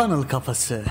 Funnel 0.00 0.22
Kafası. 0.22 0.82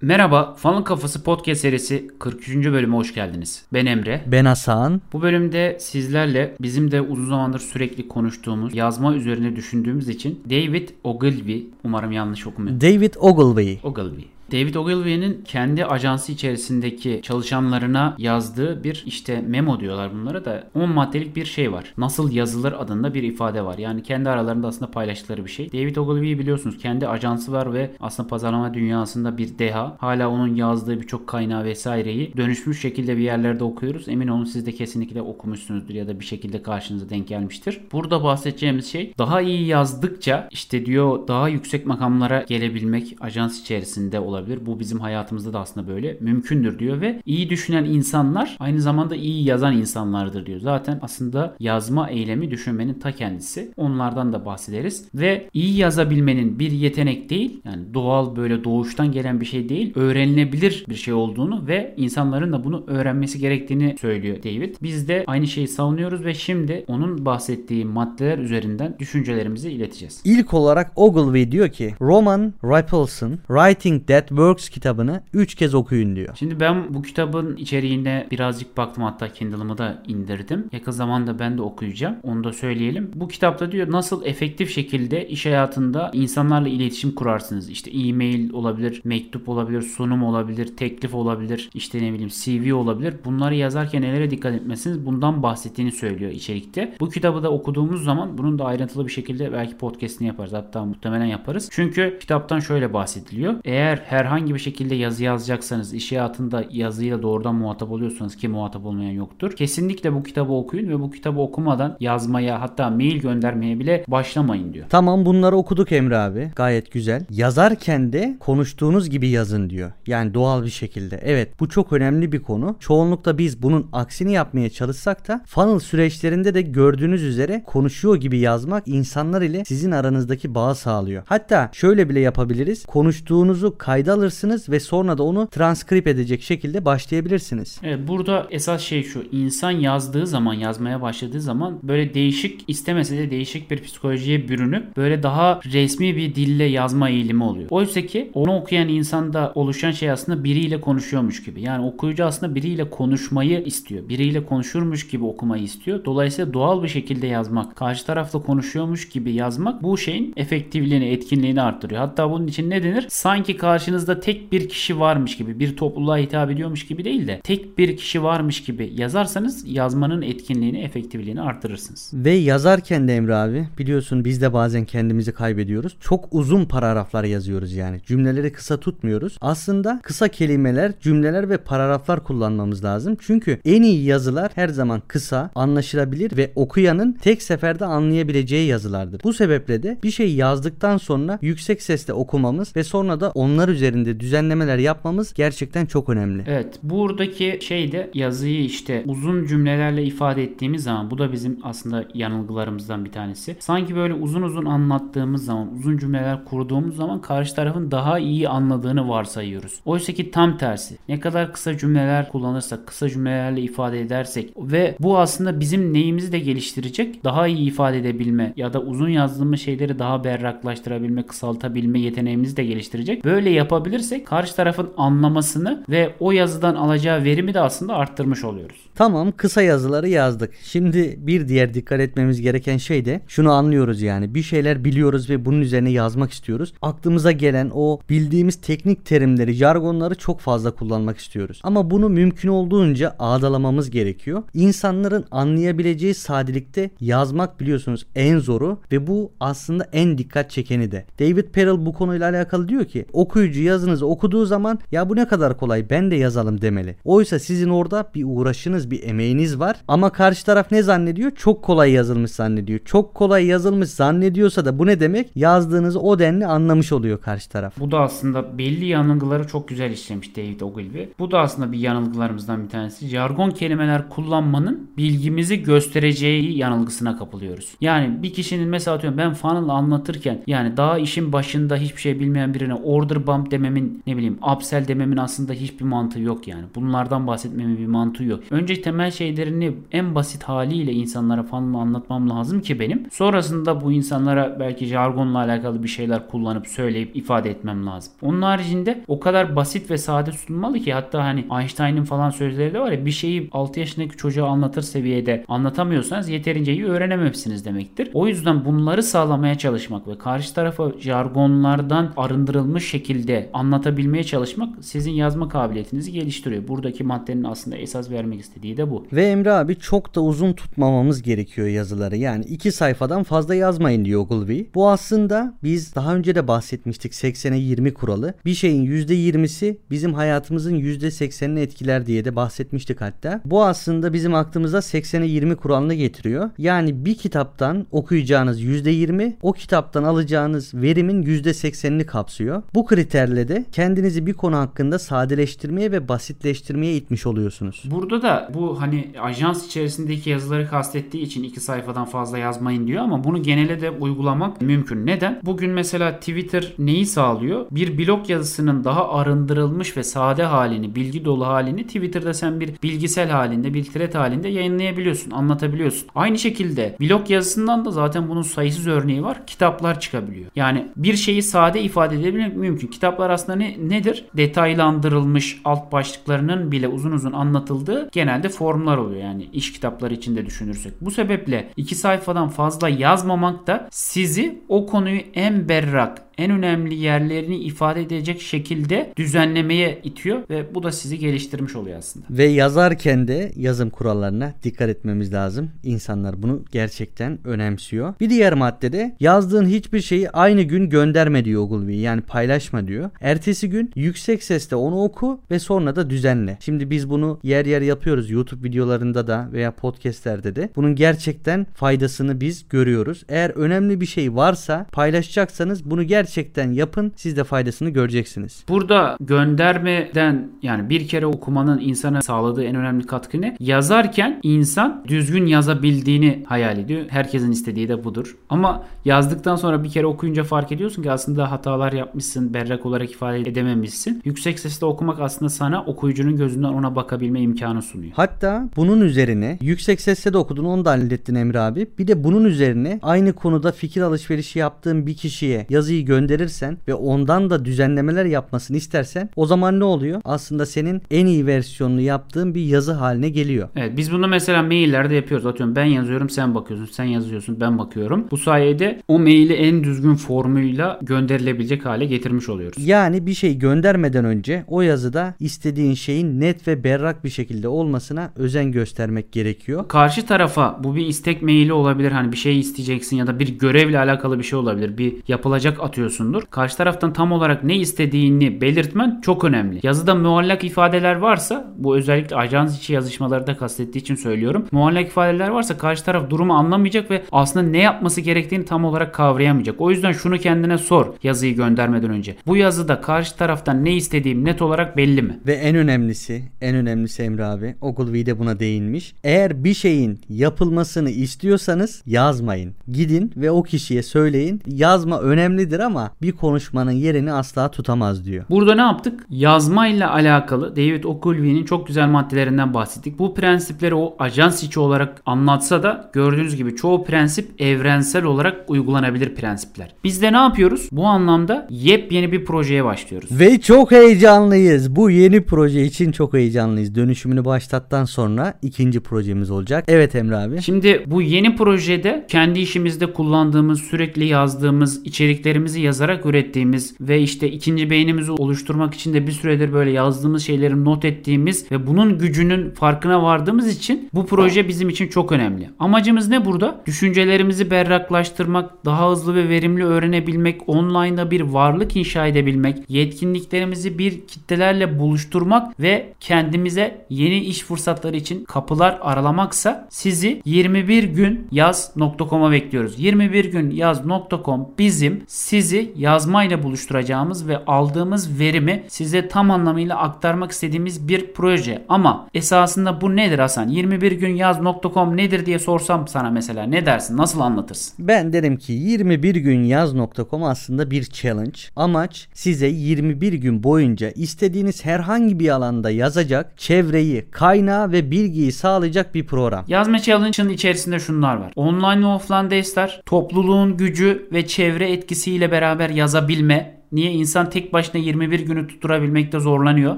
Merhaba, 0.00 0.54
Funnel 0.54 0.82
Kafası 0.82 1.22
podcast 1.24 1.60
serisi 1.60 2.10
43. 2.18 2.48
bölüme 2.48 2.96
hoş 2.96 3.14
geldiniz. 3.14 3.64
Ben 3.72 3.86
Emre. 3.86 4.22
Ben 4.26 4.44
Hasan. 4.44 5.02
Bu 5.12 5.22
bölümde 5.22 5.76
sizlerle 5.80 6.56
bizim 6.60 6.90
de 6.90 7.00
uzun 7.00 7.28
zamandır 7.28 7.58
sürekli 7.58 8.08
konuştuğumuz, 8.08 8.74
yazma 8.74 9.14
üzerine 9.14 9.56
düşündüğümüz 9.56 10.08
için 10.08 10.42
David 10.50 10.88
Ogilvy, 11.04 11.62
umarım 11.84 12.12
yanlış 12.12 12.46
okumuyorum. 12.46 12.80
David 12.80 13.14
Ogilvy. 13.18 13.78
Ogilvy. 13.82 14.33
David 14.52 14.74
Ogilvy'nin 14.74 15.44
kendi 15.44 15.84
ajansı 15.84 16.32
içerisindeki 16.32 17.20
çalışanlarına 17.22 18.14
yazdığı 18.18 18.84
bir 18.84 19.02
işte 19.06 19.40
memo 19.40 19.80
diyorlar 19.80 20.12
bunlara 20.14 20.44
da 20.44 20.64
10 20.74 20.90
maddelik 20.90 21.36
bir 21.36 21.44
şey 21.44 21.72
var. 21.72 21.94
Nasıl 21.98 22.32
yazılır 22.32 22.72
adında 22.72 23.14
bir 23.14 23.22
ifade 23.22 23.64
var. 23.64 23.78
Yani 23.78 24.02
kendi 24.02 24.28
aralarında 24.28 24.68
aslında 24.68 24.90
paylaştıkları 24.90 25.44
bir 25.44 25.50
şey. 25.50 25.72
David 25.72 25.96
Ogilvy'yi 25.96 26.38
biliyorsunuz 26.38 26.78
kendi 26.78 27.08
ajansı 27.08 27.52
var 27.52 27.74
ve 27.74 27.90
aslında 28.00 28.28
pazarlama 28.28 28.74
dünyasında 28.74 29.38
bir 29.38 29.58
deha. 29.58 29.96
Hala 30.00 30.28
onun 30.28 30.54
yazdığı 30.54 31.00
birçok 31.00 31.26
kaynağı 31.26 31.64
vesaireyi 31.64 32.36
dönüşmüş 32.36 32.80
şekilde 32.80 33.16
bir 33.16 33.22
yerlerde 33.22 33.64
okuyoruz. 33.64 34.08
Emin 34.08 34.28
olun 34.28 34.44
siz 34.44 34.66
de 34.66 34.72
kesinlikle 34.72 35.22
okumuşsunuzdur 35.22 35.94
ya 35.94 36.08
da 36.08 36.20
bir 36.20 36.24
şekilde 36.24 36.62
karşınıza 36.62 37.08
denk 37.08 37.28
gelmiştir. 37.28 37.80
Burada 37.92 38.24
bahsedeceğimiz 38.24 38.86
şey 38.86 39.14
daha 39.18 39.40
iyi 39.40 39.66
yazdıkça 39.66 40.48
işte 40.50 40.86
diyor 40.86 41.28
daha 41.28 41.48
yüksek 41.48 41.86
makamlara 41.86 42.44
gelebilmek 42.48 43.16
ajans 43.20 43.60
içerisinde 43.60 44.20
olabilir 44.20 44.33
olabilir. 44.34 44.66
Bu 44.66 44.80
bizim 44.80 45.00
hayatımızda 45.00 45.52
da 45.52 45.60
aslında 45.60 45.88
böyle 45.88 46.16
mümkündür 46.20 46.78
diyor 46.78 47.00
ve 47.00 47.22
iyi 47.26 47.50
düşünen 47.50 47.84
insanlar 47.84 48.56
aynı 48.60 48.80
zamanda 48.80 49.16
iyi 49.16 49.44
yazan 49.44 49.76
insanlardır 49.76 50.46
diyor. 50.46 50.60
Zaten 50.60 50.98
aslında 51.02 51.56
yazma 51.60 52.10
eylemi 52.10 52.50
düşünmenin 52.50 52.94
ta 52.94 53.12
kendisi. 53.12 53.72
Onlardan 53.76 54.32
da 54.32 54.44
bahsederiz. 54.46 55.08
Ve 55.14 55.48
iyi 55.52 55.76
yazabilmenin 55.76 56.58
bir 56.58 56.70
yetenek 56.70 57.30
değil 57.30 57.60
yani 57.64 57.94
doğal 57.94 58.36
böyle 58.36 58.64
doğuştan 58.64 59.12
gelen 59.12 59.40
bir 59.40 59.46
şey 59.46 59.68
değil 59.68 59.92
öğrenilebilir 59.94 60.84
bir 60.88 60.94
şey 60.94 61.14
olduğunu 61.14 61.66
ve 61.66 61.94
insanların 61.96 62.52
da 62.52 62.64
bunu 62.64 62.84
öğrenmesi 62.86 63.38
gerektiğini 63.38 63.96
söylüyor 64.00 64.36
David. 64.36 64.74
Biz 64.82 65.08
de 65.08 65.24
aynı 65.26 65.46
şeyi 65.46 65.68
savunuyoruz 65.68 66.24
ve 66.24 66.34
şimdi 66.34 66.84
onun 66.88 67.24
bahsettiği 67.24 67.84
maddeler 67.84 68.38
üzerinden 68.38 68.96
düşüncelerimizi 68.98 69.70
ileteceğiz. 69.70 70.22
İlk 70.24 70.54
olarak 70.54 70.92
Ogilvy 70.96 71.50
diyor 71.50 71.68
ki 71.68 71.94
Roman 72.00 72.54
Rapelson 72.64 73.38
Writing 73.46 74.06
That 74.06 74.23
Works 74.28 74.68
kitabını 74.68 75.22
3 75.32 75.54
kez 75.54 75.74
okuyun 75.74 76.16
diyor. 76.16 76.36
Şimdi 76.38 76.60
ben 76.60 76.94
bu 76.94 77.02
kitabın 77.02 77.56
içeriğine 77.56 78.26
birazcık 78.30 78.76
baktım 78.76 79.04
hatta 79.04 79.32
Kindle'ımı 79.32 79.78
da 79.78 80.02
indirdim. 80.08 80.68
Yakın 80.72 80.92
zamanda 80.92 81.38
ben 81.38 81.58
de 81.58 81.62
okuyacağım. 81.62 82.16
Onu 82.22 82.44
da 82.44 82.52
söyleyelim. 82.52 83.10
Bu 83.14 83.28
kitapta 83.28 83.72
diyor 83.72 83.90
nasıl 83.90 84.24
efektif 84.24 84.74
şekilde 84.74 85.28
iş 85.28 85.46
hayatında 85.46 86.10
insanlarla 86.14 86.68
iletişim 86.68 87.14
kurarsınız. 87.14 87.70
İşte 87.70 87.90
e-mail 87.90 88.52
olabilir, 88.52 89.00
mektup 89.04 89.48
olabilir, 89.48 89.82
sunum 89.82 90.22
olabilir, 90.22 90.76
teklif 90.76 91.14
olabilir, 91.14 91.70
işte 91.74 92.02
ne 92.02 92.12
bileyim 92.12 92.30
CV 92.30 92.74
olabilir. 92.74 93.14
Bunları 93.24 93.54
yazarken 93.54 94.02
nelere 94.02 94.30
dikkat 94.30 94.54
etmesiniz 94.54 95.06
bundan 95.06 95.42
bahsettiğini 95.42 95.92
söylüyor 95.92 96.30
içerikte. 96.30 96.94
Bu 97.00 97.08
kitabı 97.08 97.42
da 97.42 97.50
okuduğumuz 97.50 98.04
zaman 98.04 98.38
bunun 98.38 98.58
da 98.58 98.64
ayrıntılı 98.64 99.06
bir 99.06 99.12
şekilde 99.12 99.52
belki 99.52 99.76
podcastini 99.78 100.28
yaparız. 100.28 100.52
Hatta 100.52 100.84
muhtemelen 100.84 101.24
yaparız. 101.24 101.68
Çünkü 101.72 102.18
kitaptan 102.20 102.60
şöyle 102.60 102.92
bahsediliyor. 102.92 103.54
Eğer 103.64 103.98
herhangi 104.14 104.54
bir 104.54 104.58
şekilde 104.58 104.94
yazı 104.94 105.24
yazacaksanız, 105.24 105.94
iş 105.94 106.12
hayatında 106.12 106.64
yazıyla 106.70 107.22
doğrudan 107.22 107.54
muhatap 107.54 107.90
oluyorsanız 107.90 108.36
ki 108.36 108.48
muhatap 108.48 108.86
olmayan 108.86 109.10
yoktur. 109.10 109.52
Kesinlikle 109.52 110.14
bu 110.14 110.22
kitabı 110.22 110.52
okuyun 110.52 110.88
ve 110.88 111.00
bu 111.00 111.10
kitabı 111.10 111.40
okumadan 111.40 111.96
yazmaya 112.00 112.60
hatta 112.60 112.90
mail 112.90 113.16
göndermeye 113.16 113.78
bile 113.78 114.04
başlamayın 114.08 114.74
diyor. 114.74 114.86
Tamam 114.88 115.26
bunları 115.26 115.56
okuduk 115.56 115.92
Emre 115.92 116.16
abi. 116.16 116.50
Gayet 116.56 116.92
güzel. 116.92 117.24
Yazarken 117.30 118.12
de 118.12 118.36
konuştuğunuz 118.40 119.10
gibi 119.10 119.28
yazın 119.28 119.70
diyor. 119.70 119.92
Yani 120.06 120.34
doğal 120.34 120.64
bir 120.64 120.70
şekilde. 120.70 121.20
Evet 121.24 121.60
bu 121.60 121.68
çok 121.68 121.92
önemli 121.92 122.32
bir 122.32 122.42
konu. 122.42 122.76
Çoğunlukla 122.80 123.38
biz 123.38 123.62
bunun 123.62 123.86
aksini 123.92 124.32
yapmaya 124.32 124.70
çalışsak 124.70 125.28
da 125.28 125.42
funnel 125.46 125.78
süreçlerinde 125.78 126.54
de 126.54 126.62
gördüğünüz 126.62 127.22
üzere 127.22 127.62
konuşuyor 127.66 128.16
gibi 128.16 128.38
yazmak 128.38 128.88
insanlar 128.88 129.42
ile 129.42 129.64
sizin 129.64 129.90
aranızdaki 129.90 130.54
bağı 130.54 130.74
sağlıyor. 130.74 131.22
Hatta 131.26 131.70
şöyle 131.72 132.08
bile 132.08 132.20
yapabiliriz. 132.20 132.86
Konuştuğunuzu 132.86 133.78
kayda 134.04 134.12
alırsınız 134.12 134.68
ve 134.68 134.80
sonra 134.80 135.18
da 135.18 135.22
onu 135.22 135.46
transkrip 135.46 136.06
edecek 136.06 136.42
şekilde 136.42 136.84
başlayabilirsiniz. 136.84 137.80
Evet 137.82 138.08
burada 138.08 138.46
esas 138.50 138.82
şey 138.82 139.02
şu. 139.02 139.24
insan 139.32 139.70
yazdığı 139.70 140.26
zaman 140.26 140.54
yazmaya 140.54 141.02
başladığı 141.02 141.40
zaman 141.40 141.78
böyle 141.82 142.14
değişik 142.14 142.64
istemese 142.68 143.18
de 143.18 143.30
değişik 143.30 143.70
bir 143.70 143.82
psikolojiye 143.82 144.48
bürünüp 144.48 144.96
böyle 144.96 145.22
daha 145.22 145.60
resmi 145.72 146.16
bir 146.16 146.34
dille 146.34 146.64
yazma 146.64 147.08
eğilimi 147.08 147.44
oluyor. 147.44 147.66
Oysa 147.70 148.00
ki 148.00 148.30
onu 148.34 148.56
okuyan 148.56 148.88
insanda 148.88 149.52
oluşan 149.54 149.90
şey 149.90 150.10
aslında 150.10 150.44
biriyle 150.44 150.80
konuşuyormuş 150.80 151.44
gibi. 151.44 151.62
Yani 151.62 151.86
okuyucu 151.86 152.24
aslında 152.24 152.54
biriyle 152.54 152.90
konuşmayı 152.90 153.62
istiyor. 153.64 154.08
Biriyle 154.08 154.46
konuşurmuş 154.46 155.08
gibi 155.08 155.24
okumayı 155.24 155.62
istiyor. 155.62 156.04
Dolayısıyla 156.04 156.54
doğal 156.54 156.82
bir 156.82 156.88
şekilde 156.88 157.26
yazmak, 157.26 157.76
karşı 157.76 158.06
tarafla 158.06 158.42
konuşuyormuş 158.42 159.08
gibi 159.08 159.32
yazmak 159.32 159.82
bu 159.82 159.98
şeyin 159.98 160.32
efektifliğini, 160.36 161.04
etkinliğini 161.04 161.62
arttırıyor. 161.62 162.00
Hatta 162.00 162.30
bunun 162.30 162.46
için 162.46 162.70
ne 162.70 162.82
denir? 162.82 163.06
Sanki 163.08 163.56
karşınızda 163.94 164.20
tek 164.20 164.52
bir 164.52 164.68
kişi 164.68 165.00
varmış 165.00 165.36
gibi, 165.36 165.58
bir 165.58 165.76
topluluğa 165.76 166.16
hitap 166.16 166.50
ediyormuş 166.50 166.86
gibi 166.86 167.04
değil 167.04 167.26
de 167.26 167.40
tek 167.44 167.78
bir 167.78 167.96
kişi 167.96 168.22
varmış 168.22 168.64
gibi 168.64 168.92
yazarsanız 168.96 169.64
yazmanın 169.66 170.22
etkinliğini, 170.22 170.80
efektifliğini 170.80 171.40
arttırırsınız. 171.40 172.10
Ve 172.14 172.30
yazarken 172.30 173.08
de 173.08 173.16
Emre 173.16 173.34
abi 173.34 173.68
biliyorsun 173.78 174.24
biz 174.24 174.42
de 174.42 174.52
bazen 174.52 174.84
kendimizi 174.84 175.32
kaybediyoruz. 175.32 175.96
Çok 176.00 176.28
uzun 176.30 176.64
paragraflar 176.64 177.24
yazıyoruz 177.24 177.72
yani. 177.72 178.00
Cümleleri 178.06 178.52
kısa 178.52 178.76
tutmuyoruz. 178.76 179.38
Aslında 179.40 180.00
kısa 180.02 180.28
kelimeler, 180.28 180.92
cümleler 181.00 181.50
ve 181.50 181.56
paragraflar 181.56 182.24
kullanmamız 182.24 182.84
lazım. 182.84 183.16
Çünkü 183.20 183.60
en 183.64 183.82
iyi 183.82 184.04
yazılar 184.04 184.52
her 184.54 184.68
zaman 184.68 185.02
kısa, 185.08 185.50
anlaşılabilir 185.54 186.36
ve 186.36 186.52
okuyanın 186.54 187.12
tek 187.12 187.42
seferde 187.42 187.84
anlayabileceği 187.84 188.68
yazılardır. 188.68 189.20
Bu 189.24 189.32
sebeple 189.32 189.82
de 189.82 189.98
bir 190.02 190.10
şey 190.10 190.34
yazdıktan 190.34 190.96
sonra 190.96 191.38
yüksek 191.42 191.82
sesle 191.82 192.12
okumamız 192.12 192.76
ve 192.76 192.84
sonra 192.84 193.20
da 193.20 193.30
onlar 193.30 193.68
üzerinde 193.68 193.83
düzenlemeler 193.92 194.78
yapmamız 194.78 195.34
gerçekten 195.34 195.86
çok 195.86 196.08
önemli. 196.08 196.44
Evet 196.46 196.78
buradaki 196.82 197.58
şey 197.62 197.92
de 197.92 198.10
yazıyı 198.14 198.64
işte 198.64 199.02
uzun 199.06 199.46
cümlelerle 199.46 200.04
ifade 200.04 200.42
ettiğimiz 200.42 200.82
zaman 200.82 201.10
bu 201.10 201.18
da 201.18 201.32
bizim 201.32 201.58
aslında 201.62 202.04
yanılgılarımızdan 202.14 203.04
bir 203.04 203.12
tanesi. 203.12 203.56
Sanki 203.60 203.96
böyle 203.96 204.14
uzun 204.14 204.42
uzun 204.42 204.64
anlattığımız 204.64 205.44
zaman 205.44 205.74
uzun 205.78 205.98
cümleler 205.98 206.44
kurduğumuz 206.44 206.96
zaman 206.96 207.20
karşı 207.20 207.54
tarafın 207.54 207.90
daha 207.90 208.18
iyi 208.18 208.48
anladığını 208.48 209.08
varsayıyoruz. 209.08 209.80
Oysa 209.84 210.12
ki 210.12 210.30
tam 210.30 210.58
tersi. 210.58 210.98
Ne 211.08 211.20
kadar 211.20 211.52
kısa 211.52 211.78
cümleler 211.78 212.28
kullanırsak, 212.28 212.86
kısa 212.86 213.08
cümlelerle 213.08 213.60
ifade 213.60 214.00
edersek 214.00 214.52
ve 214.56 214.96
bu 215.00 215.18
aslında 215.18 215.60
bizim 215.60 215.92
neyimizi 215.92 216.32
de 216.32 216.38
geliştirecek. 216.38 217.24
Daha 217.24 217.46
iyi 217.46 217.68
ifade 217.68 217.98
edebilme 217.98 218.52
ya 218.56 218.72
da 218.72 218.80
uzun 218.80 219.08
yazdığımız 219.08 219.60
şeyleri 219.60 219.98
daha 219.98 220.24
berraklaştırabilme, 220.24 221.22
kısaltabilme 221.22 222.00
yeteneğimizi 222.00 222.56
de 222.56 222.64
geliştirecek. 222.64 223.24
Böyle 223.24 223.50
yapabilirsek 223.74 224.26
karşı 224.26 224.56
tarafın 224.56 224.90
anlamasını 224.96 225.84
ve 225.88 226.14
o 226.20 226.32
yazıdan 226.32 226.74
alacağı 226.74 227.24
verimi 227.24 227.54
de 227.54 227.60
aslında 227.60 227.94
arttırmış 227.94 228.44
oluyoruz. 228.44 228.76
Tamam 228.94 229.32
kısa 229.36 229.62
yazıları 229.62 230.08
yazdık. 230.08 230.54
Şimdi 230.62 231.14
bir 231.18 231.48
diğer 231.48 231.74
dikkat 231.74 232.00
etmemiz 232.00 232.40
gereken 232.40 232.76
şey 232.76 233.04
de 233.04 233.20
şunu 233.28 233.52
anlıyoruz 233.52 234.02
yani 234.02 234.34
bir 234.34 234.42
şeyler 234.42 234.84
biliyoruz 234.84 235.30
ve 235.30 235.44
bunun 235.44 235.60
üzerine 235.60 235.90
yazmak 235.90 236.32
istiyoruz. 236.32 236.72
Aklımıza 236.82 237.32
gelen 237.32 237.70
o 237.74 238.00
bildiğimiz 238.10 238.60
teknik 238.60 239.06
terimleri, 239.06 239.52
jargonları 239.52 240.14
çok 240.14 240.40
fazla 240.40 240.70
kullanmak 240.70 241.18
istiyoruz. 241.18 241.60
Ama 241.62 241.90
bunu 241.90 242.08
mümkün 242.08 242.48
olduğunca 242.48 243.16
ağdalamamız 243.18 243.90
gerekiyor. 243.90 244.42
İnsanların 244.54 245.24
anlayabileceği 245.30 246.14
sadelikte 246.14 246.90
yazmak 247.00 247.60
biliyorsunuz 247.60 248.06
en 248.14 248.38
zoru 248.38 248.78
ve 248.92 249.06
bu 249.06 249.32
aslında 249.40 249.88
en 249.92 250.18
dikkat 250.18 250.50
çekeni 250.50 250.90
de. 250.90 251.06
David 251.18 251.44
Perel 251.44 251.86
bu 251.86 251.92
konuyla 251.92 252.30
alakalı 252.30 252.68
diyor 252.68 252.84
ki 252.84 253.06
okuyucu 253.12 253.62
yazınızı 253.64 254.06
okuduğu 254.06 254.46
zaman 254.46 254.78
ya 254.92 255.08
bu 255.08 255.16
ne 255.16 255.28
kadar 255.28 255.56
kolay 255.56 255.90
ben 255.90 256.10
de 256.10 256.16
yazalım 256.16 256.60
demeli. 256.60 256.96
Oysa 257.04 257.38
sizin 257.38 257.68
orada 257.68 258.10
bir 258.14 258.24
uğraşınız 258.26 258.90
bir 258.90 259.02
emeğiniz 259.02 259.58
var 259.58 259.76
ama 259.88 260.10
karşı 260.10 260.46
taraf 260.46 260.72
ne 260.72 260.82
zannediyor? 260.82 261.30
Çok 261.30 261.62
kolay 261.62 261.92
yazılmış 261.92 262.30
zannediyor. 262.30 262.80
Çok 262.84 263.14
kolay 263.14 263.46
yazılmış 263.46 263.88
zannediyorsa 263.88 264.64
da 264.64 264.78
bu 264.78 264.86
ne 264.86 265.00
demek? 265.00 265.30
Yazdığınızı 265.34 266.00
o 266.00 266.18
denli 266.18 266.46
anlamış 266.46 266.92
oluyor 266.92 267.20
karşı 267.20 267.48
taraf. 267.48 267.74
Bu 267.80 267.90
da 267.90 268.00
aslında 268.00 268.58
belli 268.58 268.84
yanılgıları 268.84 269.46
çok 269.46 269.68
güzel 269.68 269.90
işlemiş 269.90 270.36
David 270.36 270.60
Ogilvy. 270.60 271.04
Bu 271.18 271.30
da 271.30 271.40
aslında 271.40 271.72
bir 271.72 271.78
yanılgılarımızdan 271.78 272.64
bir 272.64 272.68
tanesi. 272.68 273.08
Jargon 273.08 273.50
kelimeler 273.50 274.08
kullanmanın 274.08 274.90
bilgimizi 274.96 275.62
göstereceği 275.62 276.58
yanılgısına 276.58 277.18
kapılıyoruz. 277.18 277.74
Yani 277.80 278.22
bir 278.22 278.32
kişinin 278.32 278.68
mesela 278.68 278.96
atıyorum 278.96 279.18
ben 279.18 279.34
funnel 279.34 279.68
anlatırken 279.68 280.42
yani 280.46 280.76
daha 280.76 280.98
işin 280.98 281.32
başında 281.32 281.76
hiçbir 281.76 282.00
şey 282.00 282.20
bilmeyen 282.20 282.54
birine 282.54 282.74
order 282.74 283.26
bump 283.26 283.50
dememin 283.54 284.02
ne 284.06 284.16
bileyim 284.16 284.38
upsell 284.56 284.88
dememin 284.88 285.16
aslında 285.16 285.52
hiçbir 285.52 285.84
mantığı 285.84 286.20
yok 286.20 286.48
yani. 286.48 286.64
Bunlardan 286.74 287.26
bahsetmemin 287.26 287.78
bir 287.78 287.86
mantığı 287.86 288.24
yok. 288.24 288.40
Önce 288.50 288.82
temel 288.82 289.10
şeylerini 289.10 289.72
en 289.92 290.14
basit 290.14 290.42
haliyle 290.42 290.92
insanlara 290.92 291.42
falan 291.42 291.74
anlatmam 291.74 292.30
lazım 292.30 292.60
ki 292.60 292.80
benim. 292.80 293.06
Sonrasında 293.10 293.80
bu 293.80 293.92
insanlara 293.92 294.56
belki 294.60 294.86
jargonla 294.86 295.38
alakalı 295.38 295.82
bir 295.82 295.88
şeyler 295.88 296.28
kullanıp 296.28 296.66
söyleyip 296.66 297.16
ifade 297.16 297.50
etmem 297.50 297.86
lazım. 297.86 298.12
Onun 298.22 298.42
haricinde 298.42 299.04
o 299.08 299.20
kadar 299.20 299.56
basit 299.56 299.90
ve 299.90 299.98
sade 299.98 300.32
sunmalı 300.32 300.78
ki 300.78 300.92
hatta 300.92 301.24
hani 301.24 301.44
Einstein'ın 301.60 302.04
falan 302.04 302.30
sözleri 302.30 302.74
de 302.74 302.80
var 302.80 302.92
ya 302.92 303.06
bir 303.06 303.10
şeyi 303.10 303.48
6 303.52 303.80
yaşındaki 303.80 304.16
çocuğa 304.16 304.48
anlatır 304.48 304.82
seviyede 304.82 305.44
anlatamıyorsanız 305.48 306.28
yeterince 306.28 306.72
iyi 306.72 306.86
öğrenememişsiniz 306.86 307.64
demektir. 307.64 308.10
O 308.14 308.26
yüzden 308.26 308.64
bunları 308.64 309.02
sağlamaya 309.02 309.58
çalışmak 309.58 310.08
ve 310.08 310.18
karşı 310.18 310.54
tarafa 310.54 310.92
jargonlardan 310.98 312.12
arındırılmış 312.16 312.90
şekilde 312.90 313.33
anlatabilmeye 313.52 314.24
çalışmak 314.24 314.84
sizin 314.84 315.10
yazma 315.10 315.48
kabiliyetinizi 315.48 316.12
geliştiriyor. 316.12 316.68
Buradaki 316.68 317.04
maddenin 317.04 317.44
aslında 317.44 317.76
esas 317.76 318.10
vermek 318.10 318.40
istediği 318.40 318.76
de 318.76 318.90
bu. 318.90 319.06
Ve 319.12 319.24
Emre 319.26 319.52
abi 319.52 319.76
çok 319.76 320.14
da 320.14 320.20
uzun 320.20 320.52
tutmamamız 320.52 321.22
gerekiyor 321.22 321.68
yazıları. 321.68 322.16
Yani 322.16 322.44
iki 322.44 322.72
sayfadan 322.72 323.22
fazla 323.22 323.54
yazmayın 323.54 324.04
diyor 324.04 324.20
Ogilvy. 324.20 324.64
Bu 324.74 324.88
aslında 324.88 325.54
biz 325.62 325.94
daha 325.94 326.14
önce 326.14 326.34
de 326.34 326.48
bahsetmiştik 326.48 327.12
80'e 327.12 327.58
20 327.58 327.94
kuralı. 327.94 328.34
Bir 328.44 328.54
şeyin 328.54 328.86
%20'si 328.86 329.76
bizim 329.90 330.14
hayatımızın 330.14 330.74
%80'ini 330.74 331.60
etkiler 331.60 332.06
diye 332.06 332.24
de 332.24 332.36
bahsetmiştik 332.36 333.00
hatta. 333.00 333.40
Bu 333.44 333.64
aslında 333.64 334.12
bizim 334.12 334.34
aklımıza 334.34 334.78
80'e 334.78 335.26
20 335.26 335.56
kuralını 335.56 335.94
getiriyor. 335.94 336.50
Yani 336.58 337.04
bir 337.04 337.14
kitaptan 337.14 337.86
okuyacağınız 337.90 338.62
%20 338.62 339.32
o 339.42 339.52
kitaptan 339.52 340.04
alacağınız 340.04 340.74
verimin 340.74 341.22
%80'ini 341.22 342.04
kapsıyor. 342.04 342.62
Bu 342.74 342.84
kriterle 343.24 343.48
de 343.48 343.64
kendinizi 343.72 344.26
bir 344.26 344.32
konu 344.32 344.56
hakkında 344.56 344.98
sadeleştirmeye 344.98 345.92
ve 345.92 346.08
basitleştirmeye 346.08 346.96
itmiş 346.96 347.26
oluyorsunuz. 347.26 347.82
Burada 347.90 348.22
da 348.22 348.50
bu 348.54 348.80
hani 348.80 349.10
ajans 349.20 349.66
içerisindeki 349.66 350.30
yazıları 350.30 350.68
kastettiği 350.68 351.22
için 351.22 351.42
iki 351.42 351.60
sayfadan 351.60 352.04
fazla 352.04 352.38
yazmayın 352.38 352.86
diyor 352.86 353.02
ama 353.02 353.24
bunu 353.24 353.42
genele 353.42 353.80
de 353.80 353.90
uygulamak 353.90 354.60
mümkün. 354.60 355.06
Neden? 355.06 355.40
Bugün 355.42 355.70
mesela 355.70 356.20
Twitter 356.20 356.72
neyi 356.78 357.06
sağlıyor? 357.06 357.66
Bir 357.70 357.98
blog 357.98 358.30
yazısının 358.30 358.84
daha 358.84 359.12
arındırılmış 359.12 359.96
ve 359.96 360.02
sade 360.02 360.42
halini, 360.42 360.94
bilgi 360.94 361.24
dolu 361.24 361.46
halini 361.46 361.86
Twitter'da 361.86 362.34
sen 362.34 362.60
bir 362.60 362.70
bilgisel 362.82 363.30
halinde, 363.30 363.74
bir 363.74 363.84
thread 363.84 364.14
halinde 364.14 364.48
yayınlayabiliyorsun, 364.48 365.30
anlatabiliyorsun. 365.30 366.08
Aynı 366.14 366.38
şekilde 366.38 366.96
blog 367.00 367.30
yazısından 367.30 367.84
da 367.84 367.90
zaten 367.90 368.28
bunun 368.28 368.42
sayısız 368.42 368.86
örneği 368.86 369.22
var. 369.22 369.46
Kitaplar 369.46 370.00
çıkabiliyor. 370.00 370.50
Yani 370.56 370.88
bir 370.96 371.16
şeyi 371.16 371.42
sade 371.42 371.82
ifade 371.82 372.20
edebilmek 372.20 372.56
mümkün. 372.56 372.88
Kitaplar 373.14 373.30
aslında 373.30 373.58
ne, 373.58 373.76
nedir? 373.88 374.24
Detaylandırılmış 374.36 375.60
alt 375.64 375.92
başlıklarının 375.92 376.72
bile 376.72 376.88
uzun 376.88 377.12
uzun 377.12 377.32
anlatıldığı 377.32 378.08
genelde 378.12 378.48
formlar 378.48 378.98
oluyor. 378.98 379.22
Yani 379.22 379.48
iş 379.52 379.72
kitapları 379.72 380.14
içinde 380.14 380.46
düşünürsek. 380.46 380.92
Bu 381.00 381.10
sebeple 381.10 381.70
iki 381.76 381.94
sayfadan 381.94 382.48
fazla 382.48 382.88
yazmamak 382.88 383.66
da 383.66 383.88
sizi 383.90 384.62
o 384.68 384.86
konuyu 384.86 385.20
en 385.34 385.68
berrak, 385.68 386.22
en 386.38 386.50
önemli 386.50 386.94
yerlerini 386.94 387.56
ifade 387.56 388.02
edecek 388.02 388.40
şekilde 388.40 389.12
düzenlemeye 389.16 390.00
itiyor 390.02 390.42
ve 390.50 390.74
bu 390.74 390.82
da 390.82 390.92
sizi 390.92 391.18
geliştirmiş 391.18 391.76
oluyor 391.76 391.98
aslında. 391.98 392.26
Ve 392.30 392.44
yazarken 392.44 393.28
de 393.28 393.52
yazım 393.56 393.90
kurallarına 393.90 394.54
dikkat 394.62 394.88
etmemiz 394.88 395.32
lazım. 395.32 395.70
İnsanlar 395.82 396.42
bunu 396.42 396.64
gerçekten 396.72 397.38
önemsiyor. 397.44 398.14
Bir 398.20 398.30
diğer 398.30 398.54
maddede 398.54 399.16
yazdığın 399.20 399.66
hiçbir 399.66 400.00
şeyi 400.00 400.30
aynı 400.30 400.62
gün 400.62 400.90
gönderme 400.90 401.44
diyor 401.44 401.62
Ogilvy. 401.62 401.96
Yani 401.96 402.20
paylaşma 402.20 402.88
diyor. 402.88 403.10
Ertesi 403.20 403.70
gün 403.70 403.92
yüksek 403.94 404.42
sesle 404.42 404.76
onu 404.76 405.02
oku 405.02 405.40
ve 405.50 405.58
sonra 405.58 405.96
da 405.96 406.10
düzenle. 406.10 406.58
Şimdi 406.60 406.90
biz 406.90 407.10
bunu 407.10 407.40
yer 407.42 407.66
yer 407.66 407.82
yapıyoruz 407.82 408.30
YouTube 408.30 408.68
videolarında 408.68 409.26
da 409.26 409.48
veya 409.52 409.70
podcastlerde 409.70 410.56
de. 410.56 410.70
Bunun 410.76 410.94
gerçekten 410.94 411.66
faydasını 411.74 412.40
biz 412.40 412.68
görüyoruz. 412.68 413.24
Eğer 413.28 413.50
önemli 413.50 414.00
bir 414.00 414.06
şey 414.06 414.34
varsa 414.34 414.86
paylaşacaksanız 414.92 415.90
bunu 415.90 416.02
gerçekten 416.02 416.23
gerçekten 416.24 416.72
yapın 416.72 417.12
siz 417.16 417.36
de 417.36 417.44
faydasını 417.44 417.90
göreceksiniz. 417.90 418.64
Burada 418.68 419.16
göndermeden 419.20 420.50
yani 420.62 420.90
bir 420.90 421.08
kere 421.08 421.26
okumanın 421.26 421.80
insana 421.80 422.22
sağladığı 422.22 422.64
en 422.64 422.74
önemli 422.74 423.06
katkı 423.06 423.40
ne? 423.40 423.56
Yazarken 423.60 424.40
insan 424.42 425.04
düzgün 425.08 425.46
yazabildiğini 425.46 426.44
hayal 426.46 426.78
ediyor. 426.78 427.04
Herkesin 427.08 427.50
istediği 427.50 427.88
de 427.88 428.04
budur. 428.04 428.36
Ama 428.48 428.84
yazdıktan 429.04 429.56
sonra 429.56 429.84
bir 429.84 429.90
kere 429.90 430.06
okuyunca 430.06 430.44
fark 430.44 430.72
ediyorsun 430.72 431.02
ki 431.02 431.10
aslında 431.10 431.50
hatalar 431.50 431.92
yapmışsın, 431.92 432.54
berrak 432.54 432.86
olarak 432.86 433.10
ifade 433.10 433.40
edememişsin. 433.40 434.22
Yüksek 434.24 434.58
sesle 434.58 434.86
okumak 434.86 435.20
aslında 435.20 435.48
sana 435.48 435.84
okuyucunun 435.84 436.36
gözünden 436.36 436.68
ona 436.68 436.96
bakabilme 436.96 437.40
imkanı 437.40 437.82
sunuyor. 437.82 438.12
Hatta 438.16 438.68
bunun 438.76 439.00
üzerine 439.00 439.58
yüksek 439.60 440.00
sesle 440.00 440.32
de 440.32 440.38
okudun 440.38 440.64
onu 440.64 440.84
da 440.84 440.90
hallettin 440.90 441.34
Emre 441.34 441.60
abi. 441.60 441.86
Bir 441.98 442.06
de 442.06 442.24
bunun 442.24 442.44
üzerine 442.44 442.98
aynı 443.02 443.32
konuda 443.32 443.72
fikir 443.72 444.00
alışverişi 444.00 444.58
yaptığın 444.58 445.06
bir 445.06 445.14
kişiye 445.14 445.66
yazıyı 445.70 446.04
gönderirsen 446.14 446.78
ve 446.88 446.94
ondan 446.94 447.50
da 447.50 447.64
düzenlemeler 447.64 448.24
yapmasını 448.24 448.76
istersen 448.76 449.30
o 449.36 449.46
zaman 449.46 449.80
ne 449.80 449.84
oluyor? 449.84 450.20
Aslında 450.24 450.66
senin 450.66 451.02
en 451.10 451.26
iyi 451.26 451.46
versiyonunu 451.46 452.00
yaptığın 452.00 452.54
bir 452.54 452.60
yazı 452.60 452.92
haline 452.92 453.28
geliyor. 453.28 453.68
Evet 453.76 453.96
biz 453.96 454.12
bunu 454.12 454.28
mesela 454.28 454.62
maillerde 454.62 455.14
yapıyoruz. 455.14 455.46
Atıyorum 455.46 455.76
ben 455.76 455.84
yazıyorum 455.84 456.30
sen 456.30 456.54
bakıyorsun. 456.54 456.86
Sen 456.86 457.04
yazıyorsun 457.04 457.60
ben 457.60 457.78
bakıyorum. 457.78 458.26
Bu 458.30 458.36
sayede 458.36 459.02
o 459.08 459.18
maili 459.18 459.52
en 459.52 459.84
düzgün 459.84 460.14
formuyla 460.14 460.98
gönderilebilecek 461.02 461.86
hale 461.86 462.04
getirmiş 462.06 462.48
oluyoruz. 462.48 462.86
Yani 462.86 463.26
bir 463.26 463.34
şey 463.34 463.58
göndermeden 463.58 464.24
önce 464.24 464.64
o 464.68 464.82
yazıda 464.82 465.34
istediğin 465.40 465.94
şeyin 465.94 466.40
net 466.40 466.68
ve 466.68 466.84
berrak 466.84 467.24
bir 467.24 467.30
şekilde 467.30 467.68
olmasına 467.68 468.32
özen 468.36 468.72
göstermek 468.72 469.32
gerekiyor. 469.32 469.88
Karşı 469.88 470.26
tarafa 470.26 470.80
bu 470.84 470.96
bir 470.96 471.06
istek 471.06 471.42
maili 471.42 471.72
olabilir. 471.72 472.12
Hani 472.12 472.32
bir 472.32 472.36
şey 472.36 472.60
isteyeceksin 472.60 473.16
ya 473.16 473.26
da 473.26 473.38
bir 473.38 473.58
görevle 473.58 473.98
alakalı 473.98 474.38
bir 474.38 474.44
şey 474.44 474.58
olabilir. 474.58 474.98
Bir 474.98 475.14
yapılacak 475.28 475.80
atıyorsundur. 476.04 476.42
Karşı 476.50 476.76
taraftan 476.76 477.12
tam 477.12 477.32
olarak 477.32 477.64
ne 477.64 477.76
istediğini 477.76 478.60
belirtmen 478.60 479.20
çok 479.20 479.44
önemli. 479.44 479.80
Yazıda 479.82 480.14
muallak 480.14 480.64
ifadeler 480.64 481.14
varsa 481.14 481.74
bu 481.78 481.96
özellikle 481.96 482.36
ajans 482.36 482.78
içi 482.78 482.92
yazışmalarda 482.92 483.56
kastettiği 483.56 484.02
için 484.02 484.14
söylüyorum. 484.14 484.66
Muallak 484.72 485.06
ifadeler 485.06 485.48
varsa 485.48 485.78
karşı 485.78 486.04
taraf 486.04 486.30
durumu 486.30 486.54
anlamayacak 486.54 487.10
ve 487.10 487.22
aslında 487.32 487.66
ne 487.66 487.78
yapması 487.78 488.20
gerektiğini 488.20 488.64
tam 488.64 488.84
olarak 488.84 489.14
kavrayamayacak. 489.14 489.80
O 489.80 489.90
yüzden 489.90 490.12
şunu 490.12 490.38
kendine 490.38 490.78
sor 490.78 491.06
yazıyı 491.22 491.56
göndermeden 491.56 492.10
önce. 492.10 492.36
Bu 492.46 492.56
yazıda 492.56 493.00
karşı 493.00 493.36
taraftan 493.36 493.84
ne 493.84 493.94
istediğim 493.94 494.44
net 494.44 494.62
olarak 494.62 494.96
belli 494.96 495.22
mi? 495.22 495.40
Ve 495.46 495.52
en 495.52 495.76
önemlisi, 495.76 496.42
en 496.60 496.76
önemlisi 496.76 497.22
Emre 497.22 497.44
abi, 497.44 497.74
Ogilvy 497.80 498.26
de 498.26 498.38
buna 498.38 498.60
değinmiş. 498.60 499.14
Eğer 499.24 499.64
bir 499.64 499.74
şeyin 499.74 500.20
yapılmasını 500.28 501.10
istiyorsanız 501.10 502.02
yazmayın. 502.06 502.74
Gidin 502.88 503.32
ve 503.36 503.50
o 503.50 503.62
kişiye 503.62 504.02
söyleyin. 504.02 504.62
Yazma 504.66 505.20
önemlidir 505.20 505.80
ama 505.80 505.93
bir 506.22 506.32
konuşmanın 506.32 506.92
yerini 506.92 507.32
asla 507.32 507.70
tutamaz 507.70 508.24
diyor. 508.26 508.44
Burada 508.50 508.74
ne 508.74 508.80
yaptık? 508.80 509.26
Yazmayla 509.30 510.12
alakalı 510.12 510.76
David 510.76 511.04
Ogilvy'nin 511.04 511.64
çok 511.64 511.86
güzel 511.86 512.08
maddelerinden 512.08 512.74
bahsettik. 512.74 513.18
Bu 513.18 513.34
prensipleri 513.34 513.94
o 513.94 514.16
ajans 514.18 514.62
içi 514.62 514.80
olarak 514.80 515.22
anlatsa 515.26 515.82
da 515.82 516.10
gördüğünüz 516.12 516.56
gibi 516.56 516.76
çoğu 516.76 517.04
prensip 517.04 517.60
evrensel 517.60 518.24
olarak 518.24 518.70
uygulanabilir 518.70 519.34
prensipler. 519.34 519.94
Biz 520.04 520.22
de 520.22 520.32
ne 520.32 520.36
yapıyoruz? 520.36 520.88
Bu 520.92 521.06
anlamda 521.06 521.66
yepyeni 521.70 522.32
bir 522.32 522.44
projeye 522.44 522.84
başlıyoruz. 522.84 523.28
Ve 523.32 523.60
çok 523.60 523.92
heyecanlıyız. 523.92 524.96
Bu 524.96 525.10
yeni 525.10 525.44
proje 525.44 525.82
için 525.82 526.12
çok 526.12 526.34
heyecanlıyız. 526.34 526.94
Dönüşümünü 526.94 527.44
başlattan 527.44 528.04
sonra 528.04 528.54
ikinci 528.62 529.00
projemiz 529.00 529.50
olacak. 529.50 529.84
Evet 529.88 530.14
Emre 530.14 530.36
abi. 530.36 530.62
Şimdi 530.62 531.04
bu 531.06 531.22
yeni 531.22 531.56
projede 531.56 532.26
kendi 532.28 532.60
işimizde 532.60 533.12
kullandığımız, 533.12 533.80
sürekli 533.80 534.26
yazdığımız, 534.26 535.06
içeriklerimizi 535.06 535.80
yazarak 535.84 536.26
ürettiğimiz 536.26 536.94
ve 537.00 537.20
işte 537.20 537.50
ikinci 537.50 537.90
beynimizi 537.90 538.32
oluşturmak 538.32 538.94
için 538.94 539.14
de 539.14 539.26
bir 539.26 539.32
süredir 539.32 539.72
böyle 539.72 539.90
yazdığımız 539.90 540.42
şeyleri 540.42 540.84
not 540.84 541.04
ettiğimiz 541.04 541.72
ve 541.72 541.86
bunun 541.86 542.18
gücünün 542.18 542.70
farkına 542.70 543.22
vardığımız 543.22 543.68
için 543.68 544.08
bu 544.14 544.26
proje 544.26 544.68
bizim 544.68 544.88
için 544.88 545.08
çok 545.08 545.32
önemli. 545.32 545.70
Amacımız 545.78 546.28
ne 546.28 546.44
burada? 546.44 546.82
Düşüncelerimizi 546.86 547.70
berraklaştırmak, 547.70 548.84
daha 548.84 549.10
hızlı 549.10 549.34
ve 549.34 549.48
verimli 549.48 549.84
öğrenebilmek, 549.84 550.68
online'da 550.68 551.30
bir 551.30 551.40
varlık 551.40 551.96
inşa 551.96 552.26
edebilmek, 552.26 552.78
yetkinliklerimizi 552.88 553.98
bir 553.98 554.26
kitlelerle 554.26 554.98
buluşturmak 554.98 555.80
ve 555.80 556.12
kendimize 556.20 557.06
yeni 557.10 557.38
iş 557.38 557.60
fırsatları 557.60 558.16
için 558.16 558.44
kapılar 558.44 558.98
aralamaksa 559.02 559.88
sizi 559.90 560.42
21 560.44 561.04
gün 561.04 561.48
yaz.com'a 561.52 562.50
bekliyoruz. 562.50 562.94
21 562.98 563.44
gün 563.44 563.70
yaz.com 563.70 564.68
bizim 564.78 565.22
sizi 565.26 565.73
sizi 565.74 565.92
yazmayla 565.96 566.62
buluşturacağımız 566.62 567.48
ve 567.48 567.64
aldığımız 567.66 568.38
verimi 568.40 568.82
size 568.88 569.28
tam 569.28 569.50
anlamıyla 569.50 569.98
aktarmak 569.98 570.50
istediğimiz 570.50 571.08
bir 571.08 571.32
proje. 571.32 571.84
Ama 571.88 572.28
esasında 572.34 573.00
bu 573.00 573.16
nedir 573.16 573.38
Hasan? 573.38 573.68
21 573.68 574.12
gün 574.12 574.36
yaz.com 574.36 575.16
nedir 575.16 575.46
diye 575.46 575.58
sorsam 575.58 576.08
sana 576.08 576.30
mesela 576.30 576.64
ne 576.64 576.86
dersin? 576.86 577.16
Nasıl 577.16 577.40
anlatırsın? 577.40 577.94
Ben 577.98 578.32
derim 578.32 578.56
ki 578.56 578.72
21 578.72 579.34
gün 579.34 579.62
yaz.com 579.62 580.44
aslında 580.44 580.90
bir 580.90 581.04
challenge. 581.04 581.60
Amaç 581.76 582.28
size 582.34 582.66
21 582.66 583.32
gün 583.32 583.62
boyunca 583.62 584.10
istediğiniz 584.10 584.84
herhangi 584.84 585.38
bir 585.38 585.48
alanda 585.48 585.90
yazacak, 585.90 586.58
çevreyi, 586.58 587.30
kaynağı 587.30 587.92
ve 587.92 588.10
bilgiyi 588.10 588.52
sağlayacak 588.52 589.14
bir 589.14 589.26
program. 589.26 589.64
Yazma 589.68 589.98
challenge'ın 589.98 590.48
içerisinde 590.48 590.98
şunlar 590.98 591.36
var. 591.36 591.52
Online 591.56 592.00
ve 592.00 592.06
offline 592.06 592.50
dersler, 592.50 593.02
topluluğun 593.06 593.76
gücü 593.76 594.28
ve 594.32 594.46
çevre 594.46 594.92
etkisiyle 594.92 595.50
beraber 595.54 595.90
yazabilme, 595.90 596.58
Niye? 596.92 597.12
insan 597.12 597.50
tek 597.50 597.72
başına 597.72 598.00
21 598.00 598.40
günü 598.40 598.66
tutturabilmekte 598.66 599.40
zorlanıyor. 599.40 599.96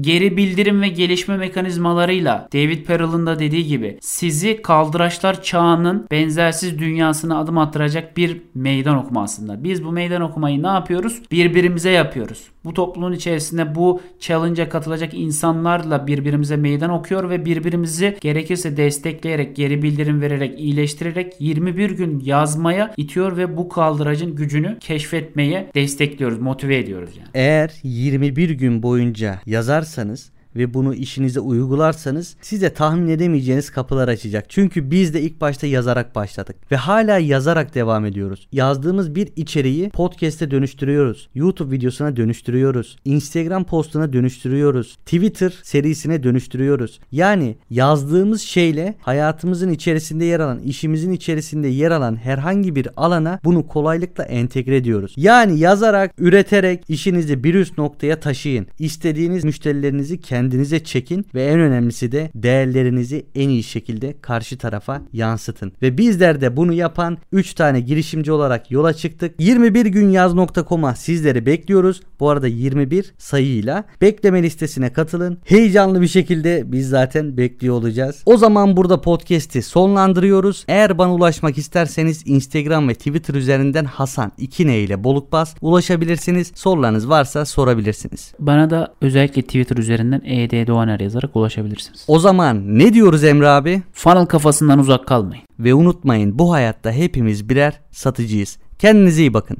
Geri 0.00 0.36
bildirim 0.36 0.82
ve 0.82 0.88
gelişme 0.88 1.36
mekanizmalarıyla 1.36 2.48
David 2.52 2.84
Perel'ın 2.84 3.26
da 3.26 3.38
dediği 3.38 3.66
gibi 3.66 3.98
sizi 4.00 4.62
kaldıraçlar 4.62 5.42
çağının 5.42 6.06
benzersiz 6.10 6.78
dünyasına 6.78 7.38
adım 7.38 7.58
attıracak 7.58 8.16
bir 8.16 8.40
meydan 8.54 8.96
okuma 8.96 9.22
aslında. 9.22 9.64
Biz 9.64 9.84
bu 9.84 9.92
meydan 9.92 10.22
okumayı 10.22 10.62
ne 10.62 10.66
yapıyoruz? 10.66 11.22
Birbirimize 11.30 11.90
yapıyoruz. 11.90 12.44
Bu 12.64 12.74
topluluğun 12.74 13.12
içerisinde 13.12 13.74
bu 13.74 14.00
challenge'a 14.20 14.68
katılacak 14.68 15.14
insanlarla 15.14 16.06
birbirimize 16.06 16.56
meydan 16.56 16.90
okuyor 16.90 17.30
ve 17.30 17.44
birbirimizi 17.44 18.18
gerekirse 18.20 18.76
destekleyerek, 18.76 19.56
geri 19.56 19.82
bildirim 19.82 20.20
vererek, 20.20 20.60
iyileştirerek 20.60 21.32
21 21.38 21.90
gün 21.90 22.20
yazmaya 22.20 22.94
itiyor 22.96 23.36
ve 23.36 23.56
bu 23.56 23.68
kaldıracın 23.68 24.36
gücünü 24.36 24.78
keşfetmeye 24.80 25.70
destekliyoruz, 25.74 26.38
motive 26.38 26.63
ediyoruz 26.70 27.16
yani. 27.16 27.28
Eğer 27.34 27.70
21 27.82 28.50
gün 28.50 28.82
boyunca 28.82 29.40
yazarsanız 29.46 30.30
ve 30.56 30.74
bunu 30.74 30.94
işinize 30.94 31.40
uygularsanız 31.40 32.36
size 32.40 32.74
tahmin 32.74 33.08
edemeyeceğiniz 33.08 33.70
kapılar 33.70 34.08
açacak. 34.08 34.44
Çünkü 34.48 34.90
biz 34.90 35.14
de 35.14 35.22
ilk 35.22 35.40
başta 35.40 35.66
yazarak 35.66 36.14
başladık 36.14 36.56
ve 36.72 36.76
hala 36.76 37.18
yazarak 37.18 37.74
devam 37.74 38.04
ediyoruz. 38.06 38.48
Yazdığımız 38.52 39.14
bir 39.14 39.28
içeriği 39.36 39.90
podcast'e 39.90 40.50
dönüştürüyoruz. 40.50 41.28
YouTube 41.34 41.76
videosuna 41.76 42.16
dönüştürüyoruz. 42.16 42.96
Instagram 43.04 43.64
postuna 43.64 44.12
dönüştürüyoruz. 44.12 44.96
Twitter 44.96 45.52
serisine 45.62 46.22
dönüştürüyoruz. 46.22 47.00
Yani 47.12 47.56
yazdığımız 47.70 48.42
şeyle 48.42 48.94
hayatımızın 49.00 49.70
içerisinde 49.70 50.24
yer 50.24 50.40
alan, 50.40 50.58
işimizin 50.58 51.12
içerisinde 51.12 51.68
yer 51.68 51.90
alan 51.90 52.16
herhangi 52.16 52.76
bir 52.76 52.88
alana 52.96 53.40
bunu 53.44 53.66
kolaylıkla 53.66 54.24
entegre 54.24 54.76
ediyoruz. 54.76 55.14
Yani 55.16 55.58
yazarak, 55.58 56.14
üreterek 56.18 56.84
işinizi 56.88 57.44
bir 57.44 57.54
üst 57.54 57.78
noktaya 57.78 58.20
taşıyın. 58.20 58.66
İstediğiniz 58.78 59.44
müşterilerinizi 59.44 60.20
kendi 60.20 60.43
kendinize 60.44 60.84
çekin 60.84 61.26
ve 61.34 61.44
en 61.44 61.60
önemlisi 61.60 62.12
de 62.12 62.30
değerlerinizi 62.34 63.26
en 63.34 63.48
iyi 63.48 63.62
şekilde 63.62 64.14
karşı 64.20 64.58
tarafa 64.58 65.02
yansıtın. 65.12 65.72
Ve 65.82 65.98
bizler 65.98 66.40
de 66.40 66.56
bunu 66.56 66.72
yapan 66.72 67.18
3 67.32 67.54
tane 67.54 67.80
girişimci 67.80 68.32
olarak 68.32 68.70
yola 68.70 68.92
çıktık. 68.92 69.40
21günyaz.com'a 69.40 70.94
sizleri 70.94 71.46
bekliyoruz. 71.46 72.00
Bu 72.20 72.30
arada 72.30 72.46
21 72.46 73.14
sayıyla 73.18 73.84
bekleme 74.00 74.42
listesine 74.42 74.92
katılın. 74.92 75.38
Heyecanlı 75.44 76.00
bir 76.00 76.08
şekilde 76.08 76.72
biz 76.72 76.88
zaten 76.88 77.36
bekliyor 77.36 77.74
olacağız. 77.74 78.22
O 78.26 78.36
zaman 78.36 78.76
burada 78.76 79.00
podcast'i 79.00 79.62
sonlandırıyoruz. 79.62 80.64
Eğer 80.68 80.98
bana 80.98 81.14
ulaşmak 81.14 81.58
isterseniz 81.58 82.22
Instagram 82.26 82.88
ve 82.88 82.94
Twitter 82.94 83.34
üzerinden 83.34 83.84
Hasan 83.84 84.32
2 84.38 84.62
ile 84.62 85.04
Bolukbas 85.04 85.54
ulaşabilirsiniz. 85.60 86.52
Sorularınız 86.54 87.08
varsa 87.08 87.44
sorabilirsiniz. 87.44 88.34
Bana 88.38 88.70
da 88.70 88.94
özellikle 89.00 89.42
Twitter 89.42 89.76
üzerinden 89.76 90.22
ED 90.42 90.66
Doğaner 90.66 91.00
yazarak 91.00 91.36
ulaşabilirsiniz. 91.36 92.04
O 92.08 92.18
zaman 92.18 92.78
ne 92.78 92.94
diyoruz 92.94 93.24
Emre 93.24 93.48
abi? 93.48 93.82
Funnel 93.92 94.26
kafasından 94.26 94.78
uzak 94.78 95.06
kalmayın. 95.06 95.44
Ve 95.58 95.74
unutmayın 95.74 96.38
bu 96.38 96.52
hayatta 96.52 96.92
hepimiz 96.92 97.48
birer 97.48 97.80
satıcıyız. 97.90 98.58
Kendinize 98.78 99.20
iyi 99.20 99.34
bakın. 99.34 99.56